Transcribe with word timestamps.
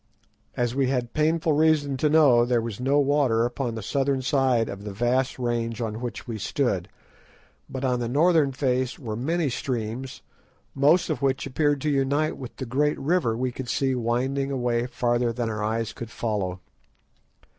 As 0.57 0.73
we 0.73 0.87
had 0.87 1.13
painful 1.13 1.53
reason 1.53 1.95
to 1.97 2.09
know, 2.09 2.43
there 2.43 2.59
was 2.59 2.79
no 2.79 2.97
water 2.97 3.45
upon 3.45 3.75
the 3.75 3.83
southern 3.83 4.23
side 4.23 4.67
of 4.67 4.83
the 4.83 4.91
vast 4.93 5.37
range 5.37 5.79
on 5.79 6.01
which 6.01 6.27
we 6.27 6.39
stood, 6.39 6.89
but 7.69 7.85
on 7.85 7.99
the 7.99 8.09
northern 8.09 8.51
face 8.51 8.97
were 8.97 9.15
many 9.15 9.47
streams, 9.47 10.23
most 10.73 11.11
of 11.11 11.21
which 11.21 11.45
appeared 11.45 11.81
to 11.81 11.89
unite 11.91 12.35
with 12.35 12.55
the 12.55 12.65
great 12.65 12.99
river 12.99 13.37
we 13.37 13.51
could 13.51 13.69
see 13.69 13.93
winding 13.93 14.49
away 14.49 14.87
farther 14.87 15.31
than 15.31 15.51
our 15.51 15.63
eyes 15.63 15.93
could 15.93 16.09
follow. 16.09 16.61